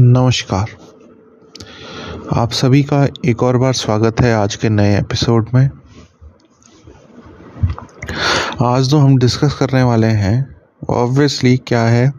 [0.00, 0.70] नमस्कार।
[2.32, 5.70] आप सभी का एक और बार स्वागत है आज के नए एपिसोड में।
[8.62, 10.56] आज जो हम डिस्कस करने वाले हैं
[10.90, 12.12] ऑब्वियसली क्या है?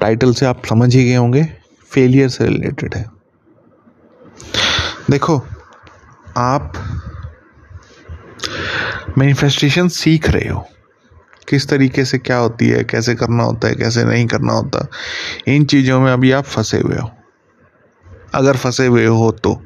[0.00, 1.48] टाइटल से आप समझ ही गए होंगे
[1.90, 3.10] फेलियर से रिलेटेड है।
[5.10, 5.46] देखो,
[6.36, 6.72] आप
[9.18, 10.68] मैनिफेस्टेशन सीख रहे हो।
[11.48, 14.86] किस तरीके से क्या होती है, कैसे करना होता है, कैसे नहीं करना होता,
[15.48, 17.10] इन चीज़ों में अभी आप फंसे हुए हो।
[18.34, 19.62] अगर फंसे हुए हो तो।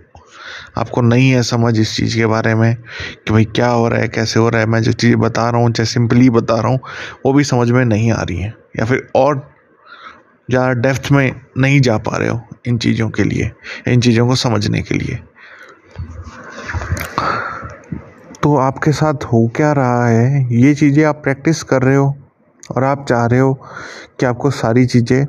[0.79, 4.09] आपको नहीं है समझ इस चीज़ के बारे में कि भाई क्या हो रहा है,
[4.09, 6.80] कैसे हो रहा है। मैं जो चीज़ बता रहा हूँ, चाहे सिंपली बता रहा हूँ,
[7.27, 9.51] वो भी समझ में नहीं आ रही है। या फिर और
[10.51, 13.51] ज़्यादा डेप्थ में नहीं जा पा रहे हो इन चीज़ों के लिए,
[13.89, 15.19] इन चीज़ों को समझने के लिए।
[18.42, 20.46] तो आपके साथ हो क्या रहा है?
[20.55, 22.14] ये चीज़ें आप प्रैक्टिस कर रहे हो
[22.70, 23.52] और आप चाह रहे हो
[24.20, 25.27] कि आपको सारी चीज़ें,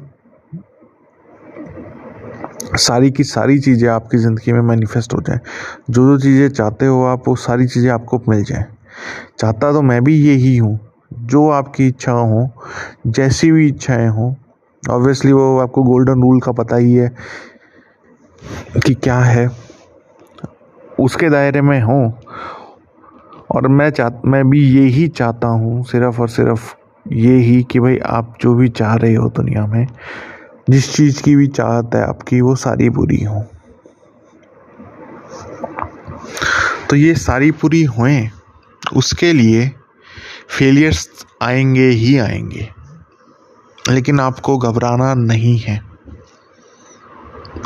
[2.77, 5.39] सारी की सारी चीज़ें आपकी ज़िंदगी में मैनिफेस्ट हो जाए।
[5.89, 8.65] जो जो चीज़ें चाहते हो आप, वो सारी चीज़ें आपको मिल जाए।
[9.39, 10.79] चाहता तो मैं भी यही हूँ,
[11.13, 12.49] जो आपकी इच्छा हो,
[13.07, 14.35] जैसी भी इच्छाएँ हो।
[14.83, 17.11] ऑब्वियसली वो आपको गोल्डन रूल का पता ही है
[18.77, 19.49] कि क्या है।
[20.99, 22.17] उसके दायरे में हूँ
[23.53, 26.73] और मैं चाह, मैं भी यही चाहता हूँ सिर्फ़ और सिर्फ़
[27.05, 29.87] ये ही कि भाई आप जो भी चाह रहे हो दुनिया में,
[30.69, 33.45] जिस चीज़ की भी चाहत है आपकी, वो सारी पूरी हो।
[36.89, 38.29] तो ये सारी पूरी हुए,
[38.95, 39.71] उसके लिए
[40.49, 41.09] फेलियर्स
[41.41, 42.69] आएँगे ही आएँगे,
[43.91, 45.92] लेकिन आपको घबराना नहीं है।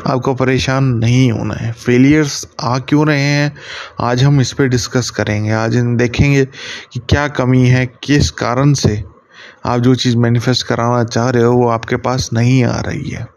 [0.06, 3.54] आपको परेशान नहीं होना है। फेलियर्स आ क्यों रहे हैं?
[4.02, 6.46] आज हम इस पर डिस्कस करेंगे। आज हम देखेंगे
[6.94, 9.04] कि क्या कमी है, किस कारण से
[9.66, 13.28] आप जो चीज़ मैनिफेस्ट कराना चाह रहे हो, वो आपके पास नहीं आ रही है।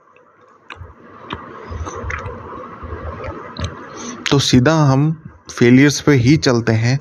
[4.30, 5.12] तो सीधा हम
[5.50, 6.98] फेलियर्स पे ही चलते हैं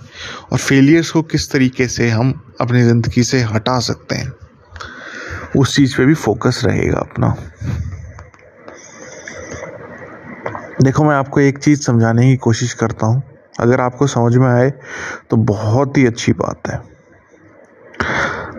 [0.52, 4.32] और फेलियर्स को किस तरीके से हम अपनी ज़िंदगी से हटा सकते हैं,
[5.58, 7.36] उस चीज़ पे भी फोकस रहेगा अपना।
[10.80, 13.22] देखो, मैं आपको एक चीज़ समझाने की कोशिश करता हूँ।
[13.60, 14.70] अगर आपको समझ में आए
[15.30, 16.78] तो बहुत ही अच्छी बात है।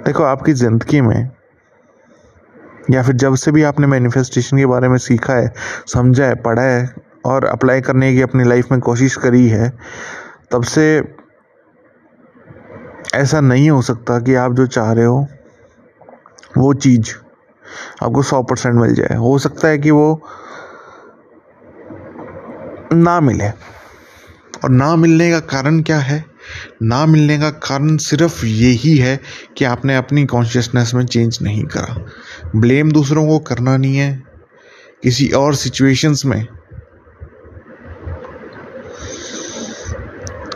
[0.05, 1.31] देखो, आपकी ज़िंदगी में,
[2.91, 5.53] या फिर जब से भी आपने मैनिफेस्टेशन के बारे में सीखा है,
[5.87, 6.95] समझा है, पढ़ा है,
[7.27, 9.73] और अप्लाई करने की अपनी लाइफ में कोशिश करी है,
[10.53, 10.85] तब से
[13.15, 15.27] ऐसा नहीं हो सकता कि आप जो चाह रहे हो,
[16.59, 17.15] वो चीज़
[18.03, 20.23] आपको सौ परसेंट मिल जाए। हो सकता है कि वो
[22.93, 23.49] ना मिले।
[24.65, 26.25] और ना मिलने का कारण क्या है?
[26.83, 29.21] ना मिलने का कारण सिर्फ़ यही है
[29.57, 32.07] कि आपने अपनी कॉन्शियसनेस में चेंज नहीं करा।
[32.57, 34.23] ब्लेम दूसरों को करना नहीं है।
[35.03, 36.47] किसी और सिचुएशंस में।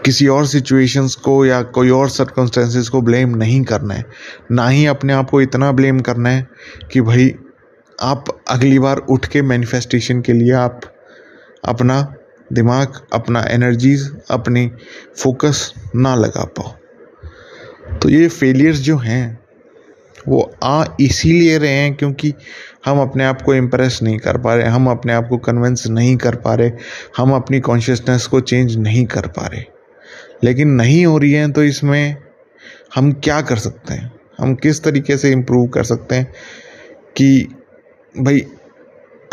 [0.05, 4.07] किसी और सिचुएशंस को या कोई और सर्कमस्टेंसेस को ब्लेम नहीं करना है।
[4.53, 6.49] ना ही अपने आप को इतना ब्लेम करना है
[6.93, 7.35] कि भाई,
[8.03, 10.81] आप अगली बार उठ के मैनिफेस्टेशन के लिए आप
[11.65, 12.15] अपना
[12.53, 14.71] दिमाग, अपना एनर्जीज अपनी
[15.17, 16.75] फोकस ना लगा पाओ।
[17.99, 19.39] तो ये फेलियर्स जो हैं,
[20.29, 22.35] वो आ इसीलिए रहे हैं क्योंकि
[22.87, 26.17] हम अपने आप को इम्प्रेस नहीं कर पा रहे, हम अपने आप को कन्विंस नहीं
[26.17, 26.73] कर पा रहे,
[27.17, 29.65] हम अपनी कॉन्शियसनेस को चेंज नहीं कर पा रहे।
[30.45, 32.17] लेकिन नहीं हो रही है तो इसमें
[32.95, 34.13] हम क्या कर सकते हैं?
[34.39, 36.33] हम किस तरीके से इम्प्रूव कर सकते हैं
[37.17, 37.49] कि
[38.21, 38.47] भाई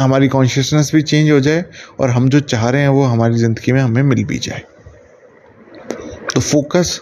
[0.02, 1.64] हमारी कॉन्शियसनेस भी चेंज हो जाए
[2.00, 4.64] और हम जो चाह रहे हैं वो हमारी ज़िंदगी में हमें मिल भी जाए।
[6.36, 7.00] तो फोकस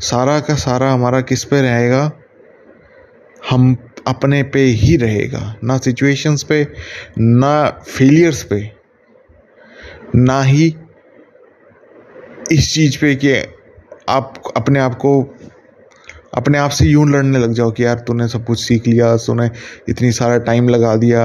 [0.00, 2.10] सारा का सारा हमारा किस पे रहेगा?
[3.50, 3.76] हम
[4.06, 6.66] अपने पे ही रहेगा। ना सिचुएशंस पे,
[7.18, 8.60] ना फेलियर्स पे,
[10.16, 10.74] ना ही
[12.52, 13.34] इस चीज़ पे कि
[14.08, 15.20] आप अपने आप को,
[16.34, 19.50] अपने आप से यूँ लड़ने लग जाओ कि यार तूने सब कुछ सीख लिया, तूने
[19.88, 21.22] इतनी सारा टाइम लगा दिया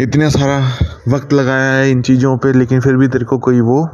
[0.00, 0.58] इतना सारा
[1.08, 3.84] वक्त लगाया है इन चीज़ों पे, लेकिन फिर भी तेरे को कोई वो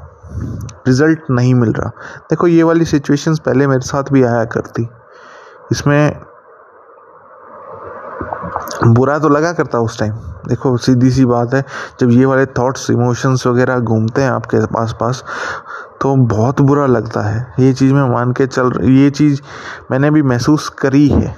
[0.89, 1.91] रिज़ल्ट नहीं मिल रहा।
[2.31, 4.89] देखो, ये वाली सिचुएशंस पहले मेरे साथ भी आया करती।
[5.73, 6.21] इसमें
[8.87, 10.13] बुरा तो लगा करता उस टाइम
[10.49, 11.65] देखो सीधी सी बात है,
[12.01, 15.23] जब ये वाले थॉट्स इमोशंस वगैरह घूमते हैं आपके पास पास
[16.01, 19.41] तो बहुत बुरा लगता है। ये चीज़ मैं मान के चल, ये चीज़
[19.91, 21.35] मैंने भी महसूस करी है।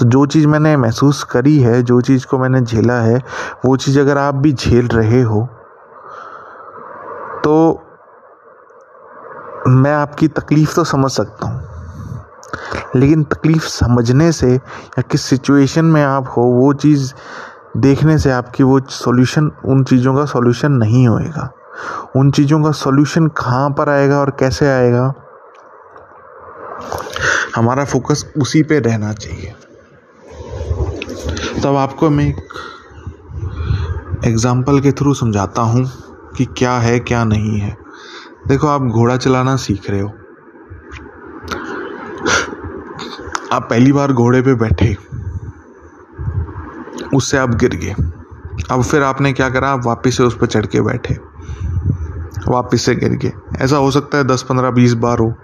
[0.00, 3.16] तो जो चीज़ मैंने महसूस करी है, जो चीज़ को मैंने झेला है,
[3.64, 5.42] वो चीज़ अगर आप भी झेल रहे हो
[7.44, 7.54] तो
[9.68, 11.68] मैं आपकी तकलीफ़ तो समझ सकता हूँ।
[12.96, 17.12] लेकिन तकलीफ़ समझने से या किस सिचुएशन में आप हो, वो चीज़
[17.76, 21.50] देखने से आपकी वो सॉल्यूशन, उन चीज़ों का सॉल्यूशन नहीं होएगा।
[22.16, 25.12] उन चीज़ों का सॉल्यूशन कहाँ पर आएगा और कैसे आएगा,
[27.56, 29.54] हमारा फोकस उसी पे रहना चाहिए।
[31.62, 32.36] तब आपको मैं एक
[34.26, 35.84] एग्ज़ाम्पल के थ्रू समझाता हूँ
[36.36, 37.76] कि क्या है, क्या नहीं है।
[38.48, 40.08] देखो, आप घोड़ा चलाना सीख रहे हो।
[43.52, 44.96] आप पहली बार घोड़े पे बैठे,
[47.14, 47.94] उससे आप गिर गए।
[48.70, 49.68] अब फिर आपने क्या करा?
[49.68, 51.14] आप वापस से उस पर चढ़ के बैठे,
[52.48, 55.34] वापस से गिर गए। ऐसा हो सकता है दस, पंद्रह, बीस बार हो।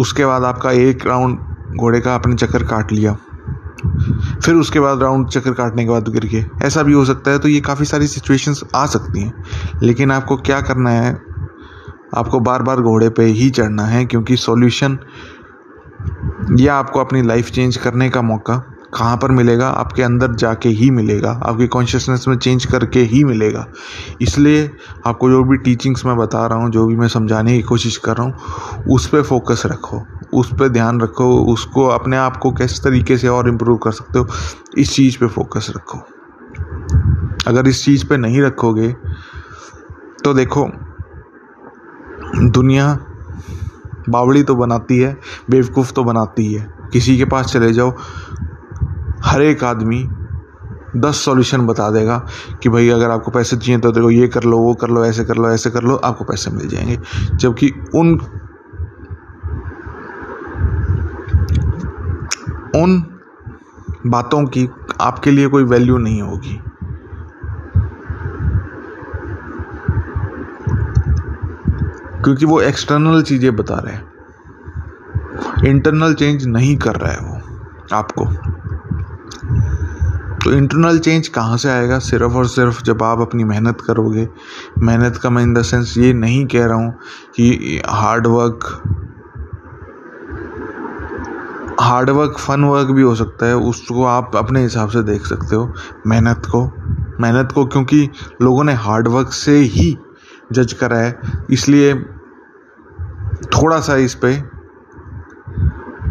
[0.00, 1.38] उसके बाद आपका एक राउंड
[1.76, 3.16] घोड़े का आपने चक्कर काट लिया।
[3.78, 7.38] फिर उसके बाद राउंड चक्कर काटने के बाद गिर गए। ऐसा भी हो सकता है
[7.38, 9.32] तो ये काफ़ी सारी सिचुएशंस आ सकती हैं।
[9.82, 11.12] लेकिन आपको क्या करना है,
[12.14, 14.98] आपको बार बार घोड़े पे ही चढ़ना है, क्योंकि सॉल्यूशन
[16.58, 18.62] या आपको अपनी लाइफ चेंज करने का मौका
[18.94, 19.68] कहाँ पर मिलेगा?
[19.68, 23.66] आपके अंदर जाके ही मिलेगा, आपकी कॉन्शियसनेस में चेंज करके ही मिलेगा।
[24.20, 24.70] इसलिए
[25.06, 28.16] आपको जो भी टीचिंग्स मैं बता रहा हूँ, जो भी मैं समझाने की कोशिश कर
[28.16, 32.82] रहा हूँ, उस पर फोकस रखो। उस पर ध्यान रखो, उसको अपने आप को किस
[32.84, 34.26] तरीके से और इम्प्रूव कर सकते हो,
[34.78, 35.98] इस चीज़ पे फोकस रखो।
[37.46, 38.92] अगर इस चीज़ पे नहीं रखोगे
[40.24, 40.68] तो देखो,
[42.36, 42.98] दुनिया
[44.08, 45.16] बावड़ी तो बनाती है,
[45.50, 47.94] बेवकूफ़ तो बनाती है किसी के पास चले जाओ,
[49.24, 50.08] हर एक आदमी
[50.96, 52.18] दस सॉल्यूशन बता देगा
[52.62, 55.24] कि भाई अगर आपको पैसे चाहिए तो देखो ये कर लो, वो कर लो, ऐसे
[55.24, 56.98] कर लो, ऐसे कर लो, आपको पैसे मिल जाएँगे।
[57.34, 58.16] जबकि उन
[62.76, 63.02] उन
[64.06, 64.68] बातों की
[65.00, 66.60] आपके लिए कोई वैल्यू नहीं होगी।
[72.24, 74.04] क्योंकि वो एक्सटर्नल चीज़ें बता रहे हैं।
[75.66, 77.40] इंटरनल चेंज नहीं कर रहा है वो
[77.96, 78.24] आपको।
[80.44, 81.98] तो इंटरनल चेंज कहाँ से आएगा?
[81.98, 84.28] सिर्फ़ और सिर्फ़ जब आप अपनी मेहनत करोगे।
[84.78, 86.90] मेहनत का मैं इन द सेंस ये नहीं कह रहा हूँ
[87.36, 88.82] कि hard work
[91.80, 95.56] hard work fun work भी हो सकता है, उसको आप अपने हिसाब से देख सकते
[95.56, 95.72] हो,
[96.06, 96.64] मेहनत को।
[97.20, 98.08] मेहनत को क्योंकि
[98.42, 99.96] लोगों ने हार्ड वर्क से ही
[100.52, 101.18] जज करा है,
[101.50, 101.94] इसलिए
[103.54, 104.56] थोड़ा सा इस पर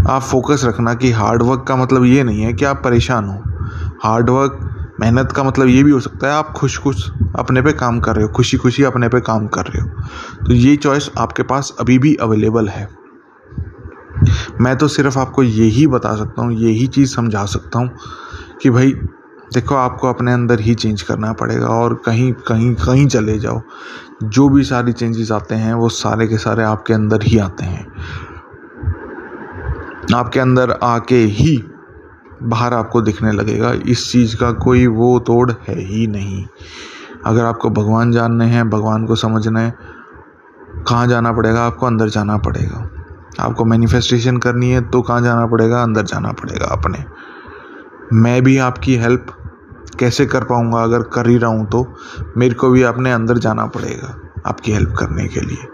[0.09, 3.41] आप फोकस रखना कि हार्ड वर्क का मतलब ये नहीं है कि आप परेशान हो।
[4.03, 4.59] हार्ड वर्क
[4.99, 7.09] मेहनत का मतलब ये भी हो सकता है, आप खुश खुश
[7.39, 9.89] अपने पे काम कर रहे हो खुशी खुशी अपने पे काम कर रहे हो।
[10.45, 13.04] तो ये चॉइस आपके पास अभी भी अवेलेबल है।
[14.61, 17.91] मैं तो सिर्फ़ आपको यही बता सकता हूँ, यही चीज़ समझा सकता हूँ
[18.61, 18.91] कि भाई,
[19.53, 23.61] देखो आपको अपने अंदर ही चेंज करना पड़ेगा और कहीं कहीं कहीं चले जाओ।
[24.23, 27.87] जो भी सारी चेंजेस आते हैं, वो सारे के सारे आपके अंदर ही आते हैं।
[30.15, 31.63] आपके अंदर आके ही
[32.43, 36.45] बाहर आपको दिखने लगेगा। इस चीज़ का कोई वो तोड़ है ही नहीं।
[37.25, 39.75] अगर आपको भगवान जानने हैं, भगवान को समझना है,
[40.87, 41.65] कहाँ जाना पड़ेगा?
[41.65, 42.89] आपको अंदर जाना पड़ेगा।
[43.39, 45.81] आपको मैनिफेस्टेशन करनी है तो कहाँ जाना पड़ेगा?
[45.83, 47.03] अंदर जाना पड़ेगा अपने।
[48.13, 49.25] मैं भी आपकी हेल्प
[49.99, 50.83] कैसे कर पाऊँगा?
[50.83, 51.85] अगर कर ही रहा हूँ तो
[52.37, 54.15] मेरे को भी अपने अंदर जाना पड़ेगा
[54.47, 55.67] आपकी हेल्प करने के लिए।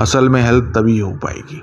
[0.00, 1.62] असल में हेल्प तभी हो पाएगी।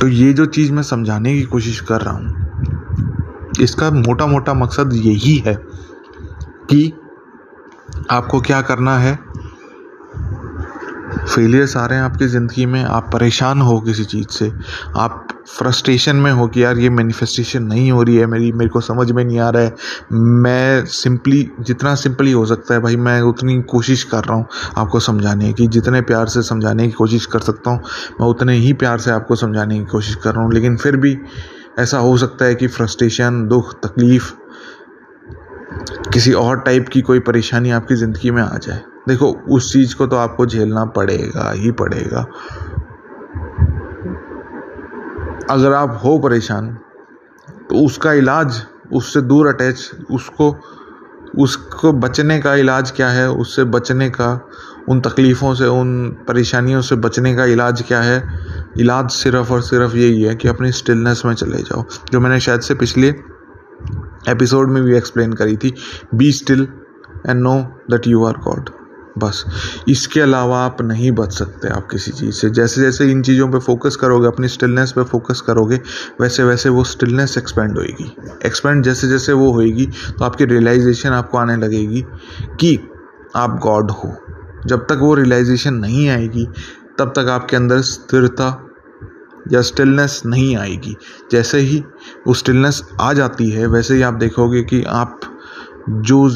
[0.00, 4.92] तो ये जो चीज़ मैं समझाने की कोशिश कर रहा हूँ, इसका मोटा मोटा मकसद
[4.94, 5.54] यही है
[6.70, 6.92] कि
[8.10, 9.18] आपको क्या करना है?
[11.24, 14.50] फेलियर्स आ रहे हैं आपकी ज़िंदगी में, आप परेशान हो किसी चीज़ से।
[14.96, 18.80] आप फ्रस्ट्रेशन में हो कि यार ये मैनिफेस्टेशन नहीं हो रही है, मेरी, मेरे को
[18.80, 19.74] समझ में नहीं आ रहा है।
[20.12, 25.00] मैं सिंपली जितना सिंपली हो सकता है भाई, मैं उतनी कोशिश कर रहा हूँ आपको
[25.00, 27.80] समझाने की। जितने प्यार से समझाने की कोशिश कर सकता हूँ,
[28.20, 31.18] मैं उतने ही प्यार से आपको समझाने की कोशिश कर रहा हूँ। लेकिन फिर भी
[31.78, 34.32] ऐसा हो सकता है कि फ्रस्ट्रेशन दुख, तकलीफ़
[36.12, 40.06] किसी और टाइप की कोई परेशानी आपकी ज़िंदगी में आ जाए। देखो, उस चीज़ को
[40.06, 42.26] तो आपको झेलना पड़ेगा ही पड़ेगा।
[45.50, 46.68] अगर आप हो परेशान
[47.70, 50.56] तो उसका इलाज, उससे दूर अटैच, उसको
[51.38, 53.30] उसको बचने का इलाज क्या है?
[53.30, 54.48] उससे बचने का,
[54.88, 58.22] उन तकलीफ़ों से, उन परेशानियों से बचने का इलाज क्या है?
[58.78, 62.60] इलाज सिर्फ़ और सिर्फ़ यही है कि अपनी स्टिलनेस में चले जाओ। जो मैंने शायद
[62.60, 63.08] से पिछले
[64.28, 65.74] एपिसोड में भी एक्सप्लेन करी थी
[66.14, 66.66] be still
[67.26, 68.70] and know that you are God
[69.18, 69.44] बस।
[69.88, 73.58] इसके अलावा आप नहीं बच सकते आप किसी चीज़ से। जैसे जैसे इन चीज़ों पे
[73.58, 75.80] फोकस करोगे, अपनी स्टिलनेस पे फोकस करोगे,
[76.20, 78.16] वैसे वैसे वो स्टिलनेस एक्सपेंड होएगी।
[78.46, 82.04] एक्सपेंड जैसे जैसे वो होएगी तो आपकी रियलाइजेशन आपको आने लगेगी
[82.60, 82.88] कि
[83.36, 84.16] आप गॉड हो।
[84.66, 86.48] जब तक वो रियलाइजेशन नहीं आएगी,
[86.98, 88.68] तब तक आपके अंदर स्थिरता
[89.52, 90.96] या स्टिलनेस नहीं आएगी।
[91.32, 91.84] जैसे ही
[92.26, 95.20] वो स्टिलनेस आ जाती है, वैसे ही आप देखोगे कि आप
[95.90, 96.28] जो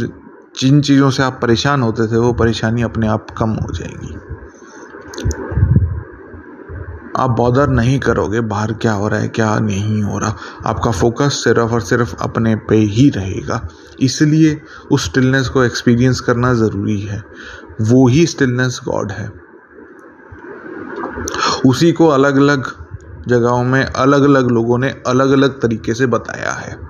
[0.58, 4.18] जिन चीज़ों से आप परेशान होते थे, वो परेशानी अपने आप कम हो जाएगी।
[7.16, 10.36] आप बॉदर नहीं करोगे, बाहर क्या हो रहा है, क्या नहीं हो रहा।
[10.66, 13.68] आपका फोकस सिर्फ़ और सिर्फ़ अपने पे ही रहेगा।
[14.00, 14.62] इसलिए
[14.92, 17.24] उस स्टिलनेस को एक्सपीरियंस करना ज़रूरी है।
[17.80, 19.32] वो ही स्टिलनेस गॉड है।
[21.66, 22.72] उसी को अलग अलग
[23.28, 26.87] जगहों में अलग अलग लोगों ने अलग अलग तरीके से बताया है।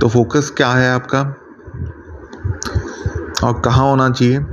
[0.00, 1.20] तो फोकस क्या है आपका?
[3.44, 4.44] और कहाँ होना चाहिए?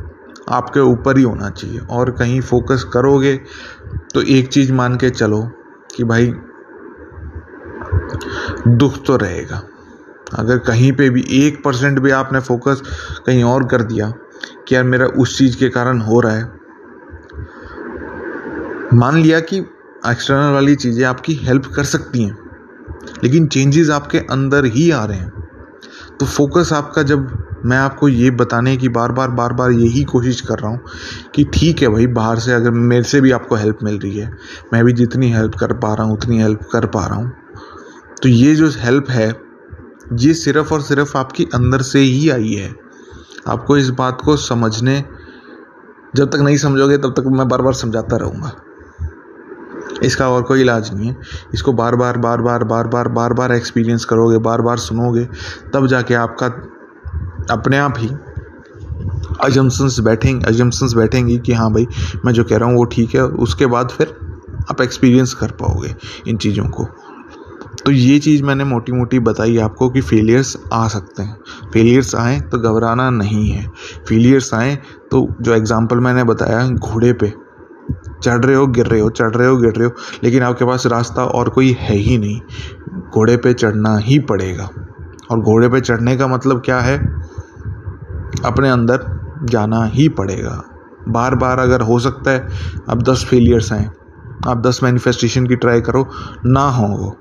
[0.49, 3.35] आपके ऊपर ही होना चाहिए। और कहीं फोकस करोगे
[4.13, 5.41] तो एक चीज़ मान के चलो
[5.95, 6.33] कि भाई,
[8.67, 9.61] दुख तो रहेगा।
[10.33, 12.81] अगर कहीं पे भी एक परसेंट भी आपने फोकस
[13.27, 14.11] कहीं और कर दिया
[14.67, 16.43] कि यार मेरा उस चीज़ के कारण हो रहा है,
[18.93, 19.59] मान लिया कि
[20.07, 22.37] एक्सटर्नल वाली चीज़ें आपकी हेल्प कर सकती हैं,
[23.23, 25.36] लेकिन चेंजेस आपके अंदर ही आ रहे हैं।
[26.19, 27.27] तो फोकस आपका जब
[27.65, 30.79] मैं आपको ये बताने की बार बार बार बार यही कोशिश कर रहा हूँ
[31.35, 34.31] कि ठीक है भाई, बाहर से अगर मेरे से भी आपको हेल्प मिल रही है,
[34.73, 37.31] मैं भी जितनी हेल्प कर पा रहा हूँ, उतनी हेल्प कर पा रहा हूँ।
[38.23, 39.27] तो ये जो हेल्प है,
[40.13, 42.75] ये सिर्फ़ और सिर्फ़ आपकी अंदर से ही आई है।
[43.47, 45.03] आपको इस बात को समझने,
[46.15, 48.51] जब तक नहीं समझोगे तब तक मैं बार बार समझाता रहूँगा।
[50.03, 51.15] इसका और कोई इलाज नहीं है।
[51.53, 55.27] इसको बार बार बार बार बार बार बार बार एक्सपीरियंस करोगे, बार बार सुनोगे,
[55.73, 56.47] तब जाके आपका
[57.51, 58.09] अपने आप ही
[59.41, 61.87] अजम्पन्स बैठेंगे अजम्पन्स बैठेंगी कि हाँ भाई,
[62.25, 64.15] मैं जो कह रहा हूँ वो ठीक है, उसके बाद फिर
[64.71, 65.95] आप एक्सपीरियंस कर पाओगे
[66.27, 66.87] इन चीज़ों को।
[67.85, 72.39] तो ये चीज़ मैंने मोटी मोटी बताई आपको कि फेलियर्स आ सकते हैं। फेलियर्स आए
[72.41, 73.65] तो घबराना नहीं है।
[74.07, 74.75] फेलियर्स आए
[75.11, 77.33] तो जो एग्ज़ाम्पल मैंने बताया घोड़े पे
[78.23, 79.91] चढ़ रहे हो, गिर रहे हो, चढ़ रहे हो, गिर रहे हो,
[80.23, 82.41] लेकिन आपके पास रास्ता और कोई है ही नहीं।
[83.13, 84.69] घोड़े पे चढ़ना ही पड़ेगा।
[85.31, 87.21] और घोड़े पे चढ़ने का मतलब क्या है?
[88.45, 90.63] अपने अंदर जाना ही पड़ेगा।
[91.07, 92.47] बार बार अगर हो सकता है,
[92.89, 93.89] अब दस फेलियर्स आए
[94.47, 96.07] आप दस मैनिफेस्टेशन की ट्राई करो,
[96.45, 97.17] ना हो वो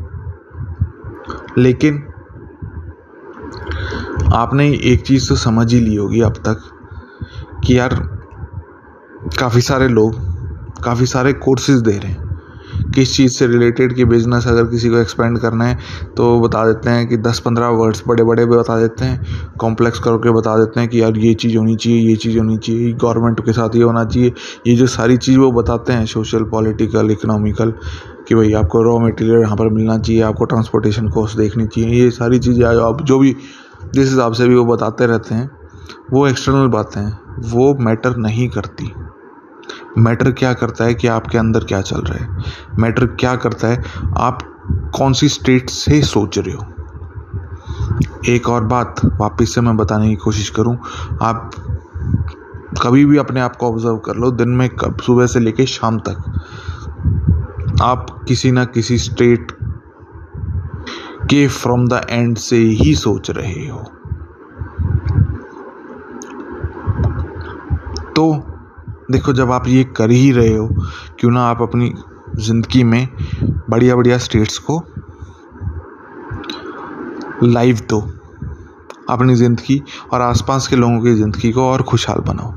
[1.59, 2.09] लेकिन
[4.35, 6.61] आपने एक चीज़ तो समझ ही ली होगी अब तक,
[7.65, 7.95] कि यार,
[9.41, 10.36] काफ़ी सारे लोग
[10.87, 12.25] काफ़ी सारे कोर्सेज दे रहे हैं।
[12.95, 15.79] किस चीज़ से रिलेटेड कि बिज़नेस अगर किसी को एक्सपेंड करना है
[16.17, 19.99] तो बता देते हैं कि दस पंद्रह वर्ड्स बड़े बड़े भी बता देते हैं कॉम्प्लेक्स
[19.99, 23.41] करके बता देते हैं कि यार ये चीज़ होनी चाहिए, ये चीज़ होनी चाहिए गवर्नमेंट
[23.41, 24.33] के साथ ये होना चाहिए।
[24.67, 27.73] ये जो सारी चीज़ वो बताते हैं सोशल पॉलिटिकल इकोनॉमिकल
[28.29, 32.11] कि भाई आपको रॉ मटेरियल यहाँ पर मिलना चाहिए, आपको ट्रांसपोर्टेशन कॉस्ट देखनी चाहिए, ये
[32.13, 33.35] सारी चीज़ें आप जो भी
[33.95, 35.51] जिस हिसाब से भी वो बताते रहते हैं,
[36.13, 37.19] वो एक्सटर्नल बातें हैं,
[37.51, 38.93] वो मैटर नहीं करती।
[39.99, 42.45] मैटर क्या करता है कि आपके अंदर क्या चल रहा है?
[42.79, 43.83] मैटर क्या करता है?
[44.19, 44.43] आप
[44.95, 46.67] कौन सी स्टेट से सोच रहे हो?
[48.29, 50.79] एक और बात, वापस से मैं बताने की कोशिश करूँ,
[51.23, 51.51] आप
[52.83, 55.99] कभी भी अपने आप को ऑब्ज़र्व कर लो, दिन में कब, सुबह से लेके शाम
[55.99, 56.41] तक।
[57.83, 59.53] आप किसी ना किसी स्टेट
[61.31, 63.93] के फ्रॉम द एंड से ही सोच रहे हो।
[68.17, 68.53] तो
[69.11, 70.69] देखो, जब आप ये कर ही रहे हो,
[71.21, 71.93] क्यों ना आप अपनी
[72.39, 73.09] ज़िंदगी में
[73.71, 74.83] बढ़िया बढ़िया स्टेट्स को
[77.43, 78.01] लाइव दो।
[79.11, 79.83] अपनी ज़िंदगी
[80.13, 82.55] और आसपास के लोगों की ज़िंदगी को और खुशहाल बनाओ।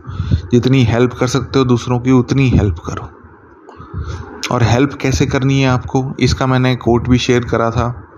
[0.51, 3.09] जितनी हेल्प कर सकते हो दूसरों की, उतनी हेल्प करो।
[4.51, 6.13] और हेल्प कैसे करनी है आपको?
[6.19, 8.08] इसका मैंने कोट भी शेयर करा था।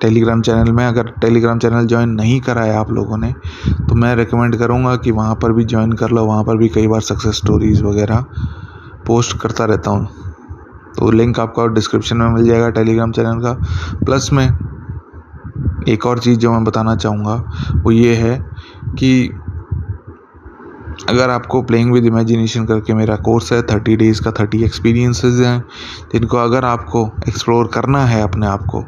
[0.00, 3.32] टेलीग्राम चैनल में अगर टेलीग्राम चैनल ज्वाइन नहीं करा है आप लोगों ने
[3.88, 6.86] तो मैं रिकमेंड करूँगा कि वहाँ पर भी ज्वाइन कर लो, वहाँ पर भी कई
[6.86, 8.24] बार सक्सेस स्टोरीज़ वगैरह
[9.06, 10.06] पोस्ट करता रहता हूँ।
[10.98, 13.52] तो लिंक आपका डिस्क्रिप्शन में मिल जाएगा टेलीग्राम चैनल का।
[14.04, 14.46] प्लस में
[15.88, 17.34] एक और चीज़ जो मैं बताना चाहूँगा,
[17.84, 18.36] वो ये है
[18.98, 19.30] कि
[21.08, 25.58] अगर आपको प्लेइंग विद इमेजिनेशन करके मेरा कोर्स है थर्टी डेज़ का थर्टी एक्सपीरियंसेस हैं,
[26.12, 28.84] जिनको अगर आपको एक्सप्लोर करना है अपने आप को,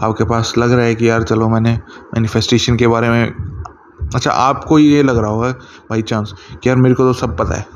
[0.00, 1.72] आपके पास लग रहा है कि यार चलो मैंने
[2.14, 3.32] मैनिफेस्टेशन के बारे में
[4.14, 5.50] अच्छा आपको ये लग रहा होगा
[5.90, 7.66] बाई चांस कि यार मेरे को तो सब पता है।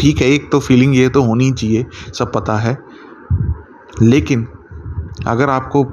[0.00, 2.76] ठीक है, एक तो फीलिंग ये तो होनी चाहिए, सब पता है।
[4.02, 4.46] लेकिन
[5.26, 5.84] अगर आपको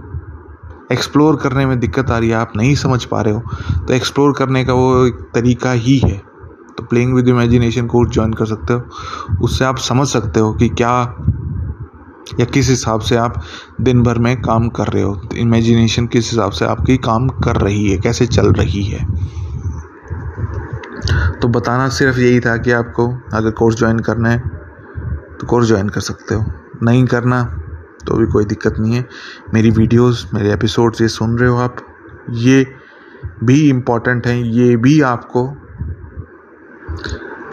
[0.92, 4.34] एक्सप्लोर करने में दिक्कत आ रही है, आप नहीं समझ पा रहे हो तो एक्सप्लोर
[4.34, 6.22] करने का वो एक तरीका ही है।
[6.78, 8.84] तो playing with imagination course join कर सकते हो।
[9.42, 10.92] उससे आप समझ सकते हो कि क्या
[12.40, 13.42] या किस हिसाब से आप
[13.82, 17.90] दिन भर में काम कर रहे हो। इमेजिनेशन किस हिसाब से आपकी काम कर रही
[17.90, 19.06] है, कैसे चल रही है।
[21.42, 24.40] तो बताना सिर्फ़ यही था कि आपको अगर कोर्स ज्वाइन करना है
[25.40, 26.46] तो कोर्स ज्वाइन कर सकते हो।
[26.84, 27.44] नहीं करना
[28.08, 29.08] तो भी कोई दिक्कत नहीं है।
[29.54, 31.78] मेरी वीडियोस मेरे एपिसोड्स ये सुन रहे हो आप।
[32.32, 32.66] ये
[33.44, 35.48] भी इंपॉर्टेंट हैं, ये भी आपको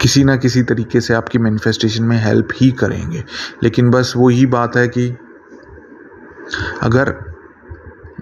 [0.01, 3.23] किसी ना किसी तरीके से आपकी मैनिफेस्टेशन में हेल्प ही करेंगे।
[3.63, 5.09] लेकिन बस वो ही बात है कि
[6.81, 7.15] अगर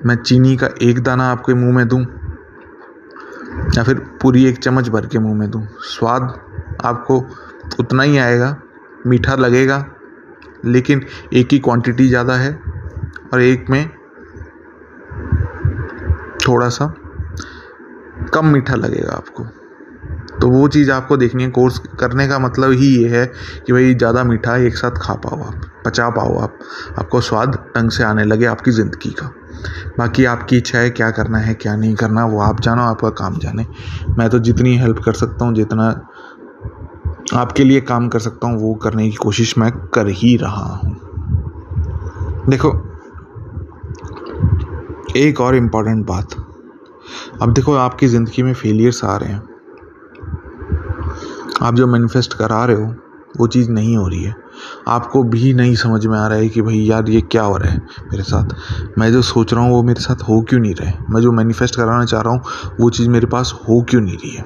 [0.06, 2.02] मैं चीनी का एक दाना आपके मुँह में दूँ,
[3.78, 6.24] या फिर पूरी एक चम्मच भर के मुँह में दूँ, स्वाद
[6.86, 7.18] आपको
[7.80, 8.56] उतना ही आएगा,
[9.08, 9.86] मीठा लगेगा,
[10.66, 12.54] लेकिन एक की क्वांटिटी ज़्यादा है
[13.34, 13.90] और एक में
[16.48, 16.94] थोड़ा सा
[18.34, 19.46] कम मीठा लगेगा आपको।
[20.42, 23.26] तो वो चीज़ आपको देखनी है कोर्स करने का मतलब ही ये है
[23.66, 26.58] कि भाई ज़्यादा मीठा एक साथ खा पाओ आप, पचा पाओ आप,
[27.00, 29.32] आपको स्वाद ढंग से आने लगे आपकी ज़िंदगी का।
[29.98, 33.38] बाकी आपकी इच्छा है क्या करना है, क्या नहीं करना, वो आप जानो, आपका काम
[33.38, 33.66] जाने।
[34.18, 35.90] मैं तो जितनी हेल्प कर सकता हूँ, जितना
[37.34, 40.96] आपके लिए काम कर सकता हूँ, वो करने की कोशिश मैं कर ही रहा हूँ।
[42.50, 42.72] देखो,
[45.18, 46.36] एक और इंपॉर्टेंट बात।
[47.42, 49.51] अब देखो, आपकी ज़िंदगी में फेलियर्स आ रहे हैं।
[51.62, 52.96] आप जो मैनिफेस्ट करा रहे हो,
[53.38, 54.36] वो चीज़ नहीं हो रही है।
[54.88, 57.72] आपको भी नहीं समझ में आ रहा है कि भाई यार ये क्या हो रहा
[57.72, 57.78] है
[58.12, 58.50] मेरे साथ।
[58.98, 61.76] मैं जो सोच रहा हूँ, वो मेरे साथ हो क्यों नहीं रहा मैं जो मैनिफेस्ट
[61.76, 62.42] कराना चाह रहा हूँ,
[62.80, 64.46] वो चीज़ मेरे पास हो क्यों नहीं रही है?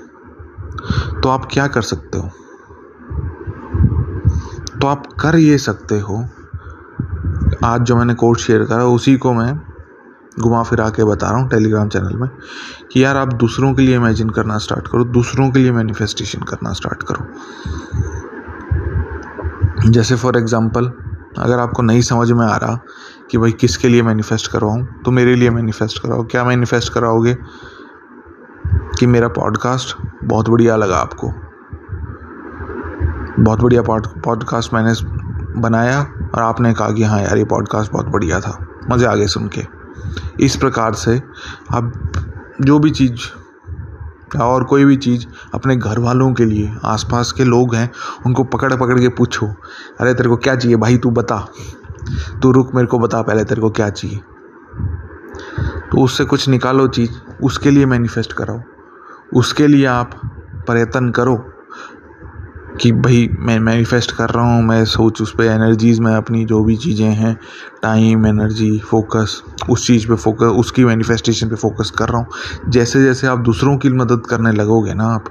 [1.24, 2.30] तो आप क्या कर सकते हो?
[4.82, 6.26] तो आप कर ये सकते हो।
[7.64, 9.75] आज जो मैंने कोड शेयर करा, उसी को मैं
[10.40, 12.30] घुमा फिरा के बता रहा हूँ टेलीग्राम चैनल में
[12.92, 16.74] कि यार आप दूसरों के लिए इमेजिन करना स्टार्ट करो, दूसरों के लिए मैनिफेस्टेशन करना
[16.74, 17.26] स्टार्ट करो।
[19.90, 20.92] जैसे फॉर एग्ज़ाम्पल
[21.38, 22.80] अगर आपको नहीं समझ में आ रहा
[23.32, 27.38] कि भाई किसके लिए मैनिफेस्ट करवाऊँ तो मेरे लिए मैनिफेस्ट कराओ। क्या मैनिफेस्ट कराओगे?
[29.00, 31.28] कि मेरा पॉडकास्ट बहुत बढ़िया लगा आपको।
[33.40, 34.94] बहुत बढ़िया पॉडकास्ट मैंने
[35.62, 36.02] बनाया
[36.36, 38.58] और आपने कहा कि हाँ यार ये पॉडकास्ट बहुत बढ़िया था।
[38.92, 39.75] मज़े आ गए सुन के।
[40.40, 41.24] इस प्रकार से
[41.74, 42.12] आप
[42.62, 43.16] जो भी चीज़
[44.38, 47.92] और कोई भी चीज़ अपने घर वालों के लिए, आसपास के लोग हैं,
[48.26, 49.48] उनको पकड़ पकड़ के पूछो,
[50.00, 50.78] अरे, तेरे को क्या चाहिए?
[50.78, 51.48] भाई, तू बता।
[52.42, 54.20] तू रुक मेरे को बता पहले, तेरे को क्या चाहिए?
[55.92, 57.12] तो उससे कुछ निकालो चीज़,
[57.44, 58.62] उसके लिए मैनिफेस्ट कराओ।
[59.34, 60.22] उसके लिए आप
[60.68, 61.55] प्रयत्न करो।
[62.82, 66.64] कि भाई मैं मैनिफेस्ट कर रहा हूँ, मैं सोच उस पर एनर्जीज़ में अपनी जो
[66.64, 67.36] भी चीज़ें हैं
[67.84, 73.04] टाइम एनर्जी फोकस उस चीज़ पे फोकस उसकी मैनिफेस्टेशन पे फोकस कर रहा हूँ। जैसे
[73.04, 75.26] जैसे आप दूसरों की मदद करने लगोगे ना आप,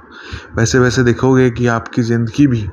[0.57, 2.67] वैसे वैसे देखोगे कि आपकी ज़िंदगी भी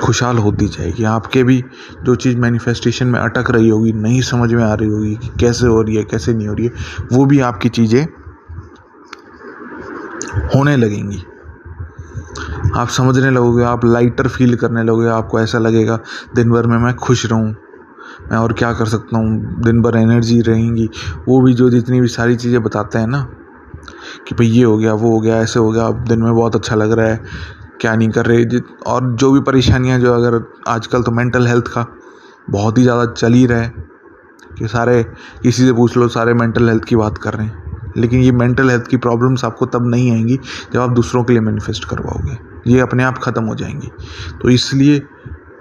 [0.00, 1.62] खुशहाल होती जाएगी। आपके भी
[2.04, 5.66] जो चीज़ मैनिफेस्टेशन में अटक रही होगी, नहीं समझ में आ रही होगी कि कैसे
[5.66, 6.72] हो रही है, कैसे नहीं हो रही है,
[7.12, 8.04] वो भी आपकी चीज़ें
[10.54, 11.22] होने लगेंगी।
[12.76, 15.98] आप समझने लगोगे, आप लाइटर फील करने लगोगे, आपको ऐसा लगेगा,
[16.34, 17.54] दिन भर में मैं खुश रहूँ,
[18.30, 20.88] मैं और क्या कर सकता हूँ, दिन भर एनर्जी रहेंगी।
[21.28, 23.26] वो भी जो जितनी भी सारी चीज़ें बताते हैं ना,
[24.28, 26.56] कि भाई ये हो गया, वो हो गया, ऐसे हो गया, अब दिन में बहुत
[26.56, 27.20] अच्छा लग रहा है,
[27.80, 31.86] क्या नहीं कर रहे और जो भी परेशानियाँ, जो अगर आजकल तो मेंटल हेल्थ का
[32.50, 33.72] बहुत ही ज़्यादा चल ही रहा है,
[34.58, 35.02] कि सारे,
[35.42, 38.70] किसी से पूछ लो, सारे मेंटल हेल्थ की बात कर रहे हैं। लेकिन ये मेंटल
[38.70, 40.38] हेल्थ की प्रॉब्लम्स आपको तब नहीं आएँगी,
[40.72, 42.36] जब आप दूसरों के लिए मैनिफेस्ट करवाओगे।
[42.68, 43.90] ये अपने आप ख़त्म हो जाएँगी।
[44.42, 44.98] तो इसलिए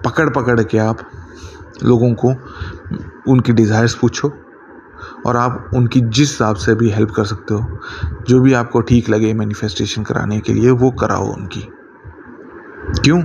[0.06, 0.98] पकड़ पकड़ के आप
[1.84, 2.30] लोगों को
[3.32, 4.34] उनकी डिज़ायर्स पूछो
[5.26, 7.80] और आप उनकी जिस हिसाब से भी हेल्प कर सकते हो,
[8.30, 11.70] जो भी आपको ठीक लगे मैनिफेस्टेशन कराने के लिए, वो कराओ उनकी।
[13.04, 13.22] क्यों?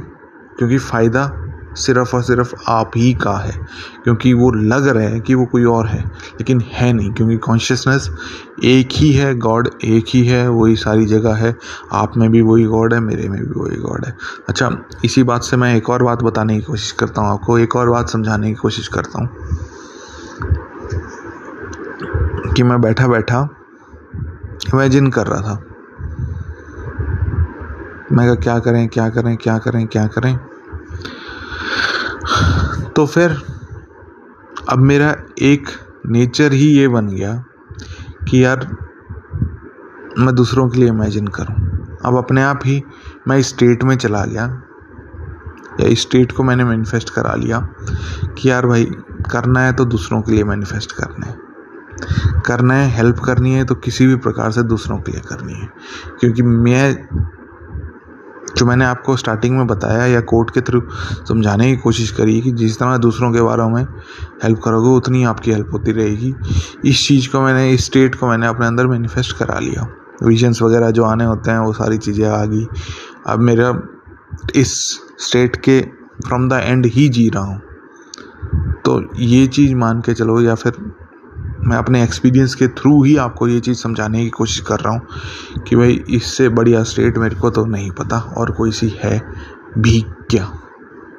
[0.59, 1.41] क्योंकि फ़ायदा
[1.76, 3.52] सिर्फ़ और सिर्फ़ आप ही का है,
[4.04, 8.11] क्योंकि वो लग रहे हैं कि वो कोई और है, लेकिन है नहीं, क्योंकि कॉन्शियसनेस
[8.64, 11.56] एक ही है गॉड एक ही है, वही सारी जगह है।
[11.92, 14.16] आप में भी वही गॉड है, मेरे में भी वही गॉड है।
[14.48, 14.70] अच्छा
[15.04, 17.90] इसी बात से मैं एक और बात बताने की कोशिश करता हूँ आपको, एक और
[17.90, 19.28] बात समझाने की कोशिश करता हूँ
[22.56, 23.48] कि मैं बैठा बैठा
[24.74, 25.62] इमेजिन कर रहा था।
[28.12, 30.51] मैं क्या क्या करें क्या करें क्या करें क्या करें?
[32.96, 33.37] तो फिर
[34.68, 35.68] अब मेरा एक
[36.06, 37.32] नेचर ही ये बन गया
[38.28, 38.66] कि यार
[40.18, 41.54] मैं दूसरों के लिए इमेजिन करूँ।
[42.04, 42.82] अब अपने आप ही
[43.28, 44.44] मैं स्टेट में चला गया,
[45.80, 47.58] या स्टेट को मैंने मैनिफेस्ट करा लिया
[48.38, 48.85] कि यार भाई,
[49.30, 51.37] करना है तो दूसरों के लिए मैनिफेस्ट करना है।
[52.46, 55.68] करना है हेल्प करनी है तो किसी भी प्रकार से दूसरों के लिए करनी है।
[56.20, 57.08] क्योंकि मैं
[58.56, 60.82] जो मैंने आपको स्टार्टिंग में बताया या कोर्ट के थ्रू
[61.28, 63.82] समझाने की कोशिश करी कि जिस तरह दूसरों के बारे में
[64.44, 66.34] हेल्प करोगे, उतनी आपकी हेल्प होती रहेगी।
[66.84, 69.88] इस चीज़ को मैंने, इस स्टेट को मैंने अपने अंदर मैनिफेस्ट करा लिया।
[70.22, 72.66] विजन्स वगैरह जो आने होते हैं, वो सारी चीज़ें आ गई।
[73.26, 73.82] अब मेरा
[74.56, 75.80] इस स्टेट के
[76.26, 77.62] फ्रॉम द एंड ही जी रहा हूँ।
[78.84, 80.72] तो ये चीज़ मान के चलो या फिर
[81.64, 85.03] मैं अपने एक्सपीरियंस के थ्रू ही आपको ये चीज़ समझाने की कोशिश कर रहा हूँ
[85.68, 89.33] कि भाई इससे बढ़िया स्टेट मेरे को तो नहीं पता और कोई सी है
[89.79, 90.44] भी क्या?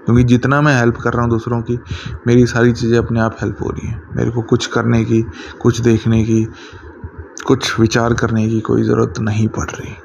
[0.05, 1.79] क्योंकि जितना मैं हेल्प कर रहा हूँ दूसरों की,
[2.27, 5.25] मेरी सारी चीज़ें अपने आप हेल्प हो रही हैं। मेरे को कुछ करने की,
[5.61, 6.47] कुछ देखने की,
[7.45, 9.95] कुछ विचार करने की कोई ज़रूरत नहीं पड़ रही।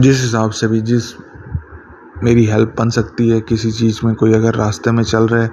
[0.00, 1.02] जिस हिसाब से भी जिस
[2.22, 5.50] मेरी हेल्प बन सकती है, किसी चीज़ में कोई अगर रास्ते में चल रहा है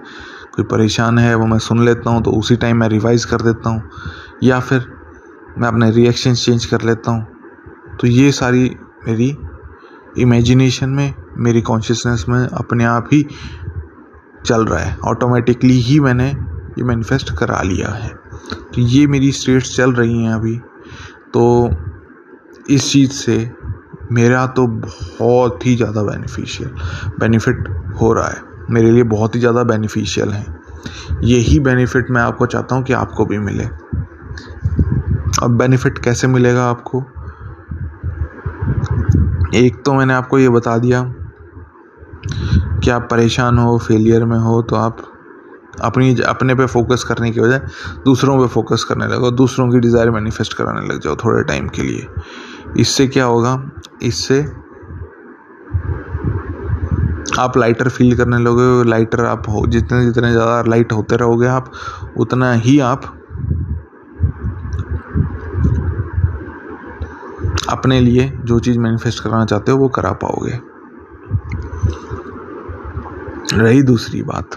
[0.54, 3.70] कोई परेशान है, वो मैं सुन लेता हूँ तो उसी टाइम मैं रिवाइज़ कर देता
[3.70, 3.90] हूँ,
[4.44, 4.86] या फिर
[5.58, 8.64] मैं अपने रिएक्शन चेंज कर लेता हूँ। तो ये सारी
[9.08, 9.36] मेरी
[10.20, 13.26] इमेजिनेशन में, मेरी कॉन्शियसनेस में अपने आप ही
[14.46, 18.10] चल रहा है। ऑटोमेटिकली ही मैंने ये मैनिफेस्ट करा लिया है।
[18.50, 20.58] तो ये मेरी स्टेट्स चल रही हैं अभी।
[21.34, 21.70] तो
[22.70, 23.52] इस चीज़ से
[24.12, 26.70] मेरा तो बहुत ही ज़्यादा बेनिफिशियल
[27.20, 27.68] बेनिफिट
[28.02, 30.46] हो रहा है। मेरे लिए बहुत ही ज़्यादा बेनिफिशियल है।
[31.24, 33.64] यही बेनिफिट मैं आपको चाहता हूँ कि आपको भी मिले।
[35.44, 37.04] अब बेनिफिट कैसे मिलेगा आपको?
[39.56, 41.02] एक तो मैंने आपको ये बता दिया
[42.84, 44.98] कि आप परेशान हो फेलियर में हो तो आप
[45.82, 47.60] अपनी अपने पे फोकस करने की बजाय
[48.06, 51.82] दूसरों पे फोकस करने लगो, दूसरों की डिज़ायर मैनिफेस्ट कराने लग जाओ थोड़े टाइम के
[51.82, 52.08] लिए।
[52.78, 53.72] इससे क्या होगा?
[54.02, 54.42] इससे
[57.40, 61.72] आप लाइटर फील करने लगोगे लाइटर आप हो, जितने जितने ज़्यादा लाइट होते रहोगे आप,
[62.18, 63.02] उतना ही आप
[67.70, 70.60] अपने लिए जो चीज़ मैनिफेस्ट करना चाहते हो, वो करा पाओगे।
[73.58, 74.50] रही दूसरी बात।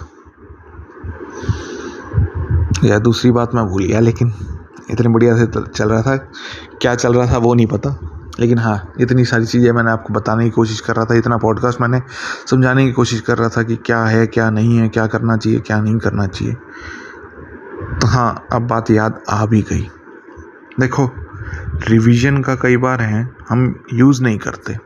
[2.84, 4.32] या दूसरी बात मैं भूल गया, लेकिन
[4.90, 6.16] इतनी बढ़िया से चल रहा था,
[6.80, 7.90] क्या चल रहा था वो नहीं पता।
[8.40, 11.80] लेकिन हाँ इतनी सारी चीज़ें मैंने आपको बताने की कोशिश कर रहा था, इतना पॉडकास्ट
[11.80, 12.00] मैंने
[12.50, 15.60] समझाने की कोशिश कर रहा था कि क्या है, क्या नहीं है, क्या करना चाहिए,
[15.60, 16.54] क्या नहीं करना चाहिए।
[18.00, 19.88] तो हाँ अब बात याद आ भी गई।
[20.80, 21.10] देखो
[21.88, 24.76] रिवीजन का कई बार है, हम यूज़ नहीं करते।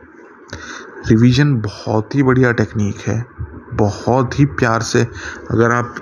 [1.07, 3.25] रिवीजन बहुत ही बढ़िया टेक्निक है,
[3.73, 5.07] बहुत ही प्यार से।
[5.51, 5.95] अगर आप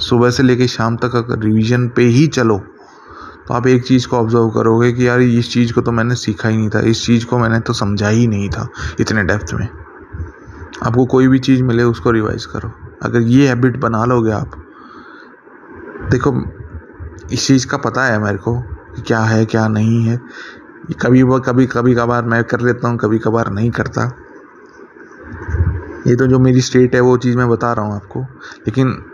[0.00, 2.60] सुबह से लेकर शाम तक अगर रिवीजन पे ही चलो
[3.48, 6.48] तो आप एक चीज़ को ऑब्ज़र्व करोगे कि यार इस चीज़ को तो मैंने सीखा
[6.48, 8.68] ही नहीं था, इस चीज़ को मैंने तो समझा ही नहीं था
[9.00, 9.68] इतने डेप्थ में।
[10.82, 14.50] आपको कोई भी चीज़ मिले उसको रिवाइज करो। अगर ये हैबिट बना लोगे आप,
[16.10, 16.44] देखो,
[17.32, 20.20] इस चीज़ का पता है मेरे को कि क्या है, क्या नहीं है।
[21.02, 24.12] कभी वो, कभी कभी कभार मैं कर लेता हूँ, कभी कभार नहीं करता।
[26.06, 28.20] ये तो जो मेरी स्टेट है वो चीज़ मैं बता रहा हूँ आपको।
[28.66, 29.04] लेकिन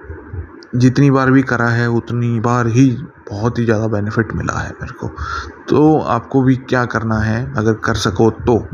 [0.77, 2.99] जितनी बार भी करा है, उतनी बार ही
[3.31, 5.09] बहुत ही ज़्यादा बेनिफिट मिला है मेरे को।
[5.69, 7.55] तो आपको भी क्या करना है?
[7.57, 8.69] अगर कर सको तो।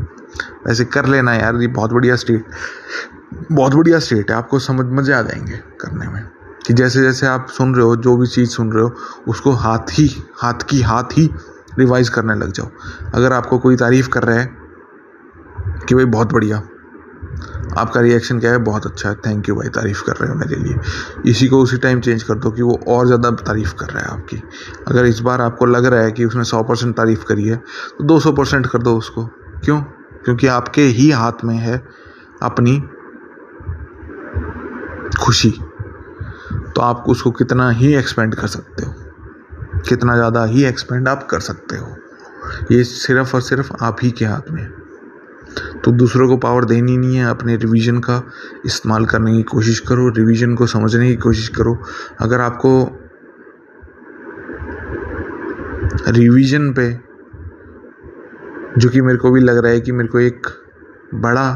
[0.67, 2.45] वैसे कर लेना यार, ये बहुत बढ़िया स्टेट
[3.51, 6.29] बहुत बढ़िया स्टेट है। आपको समझ, मज़े आ जाएँगे करने में।
[6.67, 8.93] कि जैसे जैसे आप सुन रहे हो, जो भी चीज़ सुन रहे हो,
[9.27, 11.33] उसको हाथ ही, हाथ की हाथ ही
[11.79, 12.67] रिवाइज करने लग जाओ।
[13.15, 14.57] अगर आपको कोई तारीफ़ कर रहा है
[15.87, 16.61] कि भाई बहुत बढ़िया
[17.77, 18.57] आपका रिएक्शन क्या है?
[18.57, 20.75] बहुत अच्छा है। थैंक यू भाई, तारीफ़ कर रहे हो मेरे लिए।
[21.31, 24.11] इसी को उसी टाइम चेंज कर दो कि वो और ज़्यादा तारीफ़ कर रहा है
[24.11, 24.41] आपकी।
[24.87, 27.55] अगर इस बार आपको लग रहा है कि उसने सौ परसेंट तारीफ़ करी है
[27.97, 29.25] तो दो सौ परसेंट कर दो उसको।
[29.65, 29.81] क्यों?
[30.25, 31.83] क्योंकि आपके ही हाथ में है
[32.43, 32.77] अपनी
[35.19, 35.49] खुशी।
[36.75, 38.93] तो आप उसको कितना ही एक्सपेंड कर सकते हो।
[39.89, 41.95] कितना ज़्यादा ही एक्सपेंड आप कर सकते हो।
[42.71, 44.80] ये सिर्फ़ और सिर्फ़ आप ही के हाथ में है।
[45.83, 48.23] तो दूसरों को पावर देनी नहीं है, अपने रिवीजन का
[48.65, 51.77] इस्तेमाल करने की कोशिश करो रिवीजन को समझने की कोशिश करो।
[52.19, 52.97] अगर आपको
[56.07, 56.99] रिवीजन पे,
[58.77, 60.47] जो कि मेरे को भी लग रहा है कि मेरे को एक
[61.15, 61.49] बड़ा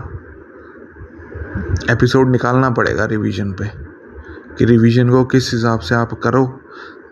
[1.90, 3.66] एपिसोड निकालना पड़ेगा रिवीजन पे,
[4.58, 6.46] कि रिवीजन को किस हिसाब से आप करो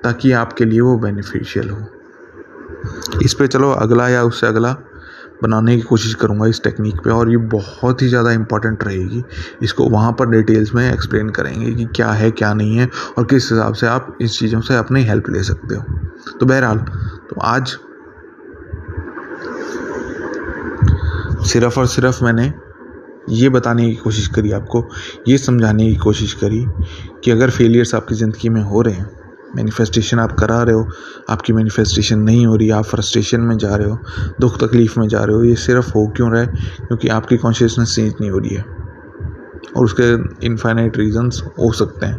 [0.04, 1.88] ताकि आपके लिए वो बेनिफिशियल हो।
[3.24, 4.76] इस पे चलो, अगला या उससे अगला
[5.44, 9.24] बनाने की कोशिश करूँगा इस टेक्निक पे और ये बहुत ही ज़्यादा इंपॉर्टेंट रहेगी।
[9.64, 13.52] इसको वहाँ पर डिटेल्स में एक्सप्लेन करेंगे कि क्या है, क्या नहीं है और किस
[13.52, 16.78] हिसाब से आप इस चीज़ों से अपनी हेल्प ले सकते हो। तो बहरहाल
[17.30, 17.78] तो आज
[21.44, 22.54] सिर्फ़ और सिर्फ़ मैंने
[23.32, 24.88] ये बताने की कोशिश करी आपको,
[25.28, 26.66] ये समझाने की कोशिश करी
[27.24, 29.23] कि अगर फेलियर्स आपकी ज़िंदगी में हो रहे हैं
[29.56, 30.90] मैनिफेस्टेशन आप करा रहे हो,
[31.30, 34.00] आपकी मैनिफेस्टेशन नहीं हो रही, आप फ्रस्ट्रेशन में जा रहे हो,
[34.42, 36.48] दुख तकलीफ़ में जा रहे हो, ये सिर्फ़ हो क्यों रहा है?
[36.88, 38.66] क्योंकि आपकी कॉन्शियसनेस चेंज नहीं हो रही है।
[39.78, 40.14] और उसके
[40.46, 42.18] इनफाइनाइट रीजंस हो सकते हैं।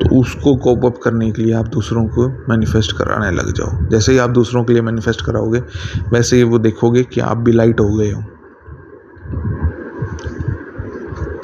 [0.00, 4.12] तो उसको कोप अप करने के लिए आप दूसरों को मैनिफेस्ट कराने लग जाओ। जैसे
[4.12, 5.62] ही आप दूसरों के लिए मैनिफेस्ट कराओगे,
[6.12, 8.24] वैसे ही वो देखोगे कि आप भी लाइट हो गए हो।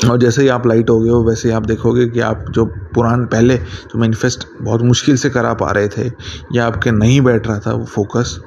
[0.05, 2.65] और जैसे ही आप लाइट हो गए हो, वैसे ही आप देखोगे कि आप जो
[2.95, 6.11] पुरान पहले जो मैनिफेस्ट बहुत मुश्किल से करा पा रहे थे,
[6.53, 8.39] या आपके नहीं बैठ रहा था वो फोकस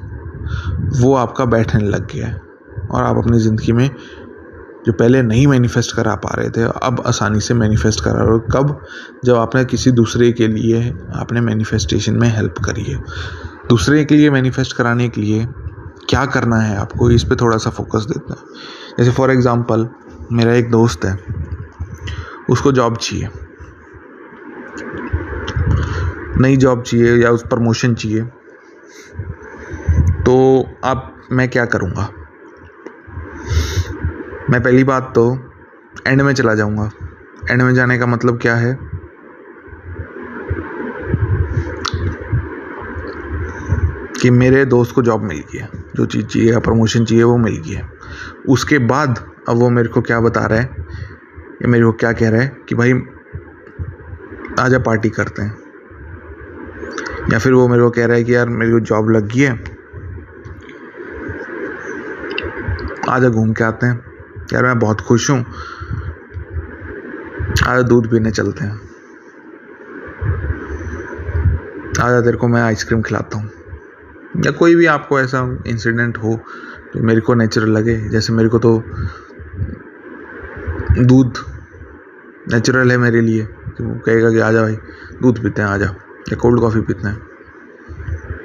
[0.96, 2.40] वो आपका बैठने लग गया है।
[2.90, 3.88] और आप अपनी ज़िंदगी में
[4.86, 8.38] जो पहले नहीं मैनिफेस्ट करा पा रहे थे, अब आसानी से मैनिफेस्ट करा रहे हो।
[8.52, 8.80] कब?
[9.24, 12.98] जब आपने किसी दूसरे के लिए आपने मैनिफेस्टेशन में हेल्प करी है।
[13.68, 15.46] दूसरे के लिए मैनिफेस्ट कराने के लिए
[16.08, 17.10] क्या करना है आपको?
[17.10, 19.88] इस पर थोड़ा सा फोकस देता। है जैसे फॉर एग्ज़ाम्पल
[20.32, 21.18] मेरा एक दोस्त है।
[22.50, 23.28] उसको जॉब चाहिए।
[26.38, 28.22] नई जॉब चाहिए या उस प्रमोशन चाहिए।
[30.22, 32.12] तो अब मैं क्या करूँगा?
[34.50, 35.52] मैं पहली बात तो
[36.06, 36.90] एंड में चला जाऊँगा।
[37.50, 38.78] एंड में जाने का मतलब क्या है?
[44.22, 47.36] कि मेरे दोस्त को जॉब मिल गई है। जो चीज़ चाहिए या प्रमोशन चाहिए वो
[47.36, 47.92] मिल गई है।
[48.48, 50.76] उसके बाद अब वो मेरे को क्या बता रहा है?
[51.62, 52.92] या मेरे को क्या कह रहा है कि भाई,
[54.60, 55.58] आजा पार्टी करते हैं।
[57.32, 59.40] या फिर वो मेरे को कह रहा है कि यार, मेरी को जॉब लग गई
[59.40, 59.64] है।
[63.08, 64.04] आजा घूम के आते हैं।
[64.52, 65.46] यार, मैं बहुत खुश हूँ।
[67.66, 68.76] आजा दूध पीने चलते हैं।
[72.00, 73.50] आजा तेरे को मैं आइसक्रीम खिलाता हूँ।
[74.46, 76.40] या कोई भी आपको ऐसा इंसिडेंट हो,
[76.96, 78.82] जो मेरे को नेचुरल लगे, जैसे मेरे को तो
[80.98, 81.34] दूध।
[82.52, 83.48] नेचुरल है मेरे लिए।
[83.78, 84.74] कि वो कहेगा कि आ जा भाई,
[85.22, 85.86] दूध पीते हैं आ जा
[86.28, 87.22] या कोल्ड कॉफ़ी पीते हैं।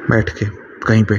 [0.09, 0.45] बैठ के,
[0.87, 1.17] कहीं पे।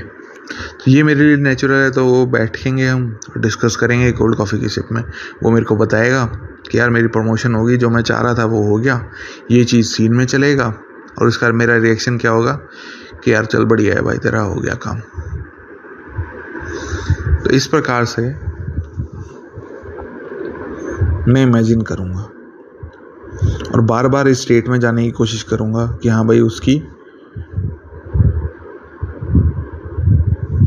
[0.73, 4.69] तो ये मेरे लिए नेचुरल है तो वो बैठेंगे हम डिस्कस करेंगे कोल्ड कॉफ़ी की
[4.69, 5.05] सिप में।
[5.43, 6.25] वो मेरे को बताएगा
[6.71, 9.09] कि यार मेरी प्रमोशन होगी, जो मैं चाह रहा था वो हो गया।
[9.51, 10.75] ये चीज़ सीन में चलेगा।
[11.19, 12.61] और उसका मेरा रिएक्शन क्या होगा?
[13.25, 14.99] कि यार चल बढ़िया है भाई, तेरा हो गया काम।
[17.35, 18.45] तो इस प्रकार से
[21.29, 22.21] मैं इमेजिन करूँगा।
[23.75, 26.83] और बार बार इस स्टेट में जाने की कोशिश करूँगा कि हाँ भाई उसकी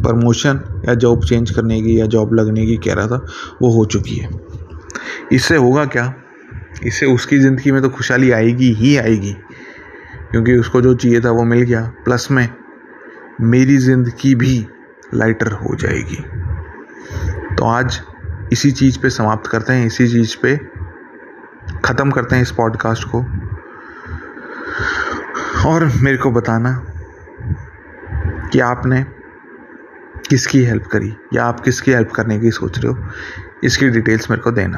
[0.04, 3.26] प्रमोशन या जॉब चेंज करने की या जॉब लगने की कह रहा था,
[3.62, 4.30] वो हो चुकी है।
[5.32, 6.13] इससे होगा क्या?
[6.84, 9.36] इससे उसकी ज़िंदगी में तो खुशहाली आएगी ही आएगी।
[10.32, 12.50] क्योंकि उसको जो चाहिए था वो मिल गया। प्लस में,
[13.41, 14.67] मेरी ज़िंदगी भी
[15.13, 16.24] लाइटर हो जाएगी।
[17.56, 18.02] तो आज
[18.51, 20.55] इसी चीज़ पे समाप्त करते हैं, इसी चीज़ पे
[21.85, 23.21] ख़त्म करते हैं इस पॉडकास्ट को।
[25.69, 26.71] और मेरे को बताना
[28.51, 29.03] कि आपने
[30.29, 33.07] किसकी हेल्प करी या आप किसकी हेल्प करने की सोच रहे हो,
[33.63, 34.77] इसकी डिटेल्स मेरे को देना।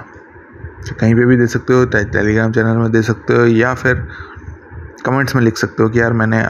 [0.88, 4.08] तो कहीं पे भी दे सकते हो टेलीग्राम चैनल में दे सकते हो या फिर
[5.06, 6.44] कमेंट्स में लिख सकते हो कि यार मैंने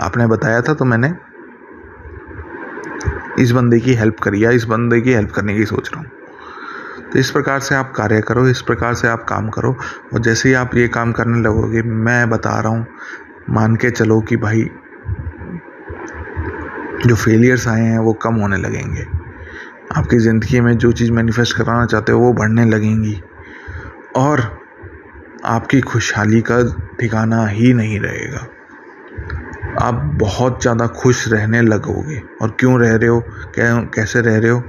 [0.00, 1.12] आपने बताया था तो मैंने
[3.42, 6.10] इस बंदे की हेल्प करी या इस बंदे की हेल्प करने की सोच रहा हूँ।
[7.12, 9.76] तो इस प्रकार से आप कार्य करो, इस प्रकार से आप काम करो।
[10.14, 12.86] और जैसे ही आप ये काम करने लगोगे, मैं बता रहा हूँ,
[13.50, 14.62] मान के चलो कि भाई,
[17.06, 19.06] जो फेलियर्स आए हैं, वो कम होने लगेंगे।
[19.96, 23.20] आपकी ज़िंदगी में जो चीज़ मैनिफेस्ट कराना चाहते हो, वो बढ़ने लगेंगी।
[24.16, 24.40] और
[25.44, 26.62] आपकी खुशहाली का
[27.00, 28.46] ठिकाना ही नहीं रहेगा।
[29.80, 33.22] आप बहुत ज़्यादा खुश रहने लगोगे। और क्यों रह रहे हो
[33.58, 34.62] कैसे रह रहे हो,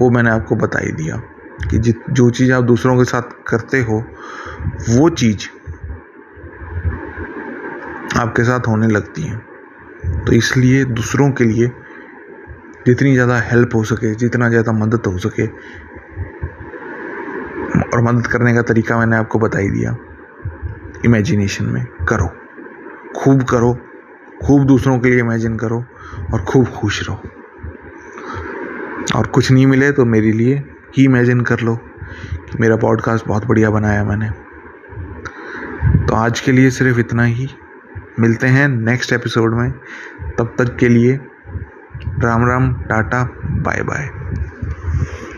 [0.00, 1.20] वो मैंने आपको बता ही दिया।
[1.70, 4.04] कि जित, जो चीज़ आप दूसरों के साथ करते हो,
[4.90, 5.48] वो चीज़
[8.18, 9.36] आपके साथ होने लगती है।
[10.24, 11.70] तो इसलिए दूसरों के लिए
[12.86, 15.46] जितनी ज़्यादा हेल्प हो सके, जितना ज़्यादा मदद हो सके,
[17.88, 19.96] और मदद करने का तरीका मैंने आपको बता ही दिया
[21.04, 22.28] इमेजिनेशन में करो।
[23.16, 23.72] खूब करो,
[24.46, 25.84] खूब दूसरों के लिए इमेजिन करो,
[26.32, 27.22] और खूब खुश रहो।
[29.16, 30.62] और कुछ नहीं मिले तो मेरे लिए
[30.96, 31.76] ही इमेजिन कर लो।
[32.34, 34.30] कि मेरा पॉडकास्ट बहुत बढ़िया बनाया मैंने।
[36.06, 37.48] तो आज के लिए सिर्फ़ इतना ही।
[38.20, 39.72] मिलते हैं नेक्स्ट एपिसोड में।
[40.38, 41.20] तब तक के लिए
[42.18, 44.10] Ram Ram, tata bye bye